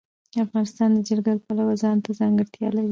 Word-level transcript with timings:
افغانستان 0.45 0.89
د 0.95 0.99
جلګه 1.09 1.31
د 1.35 1.39
پلوه 1.47 1.73
ځانته 1.83 2.09
ځانګړتیا 2.19 2.67
لري. 2.69 2.79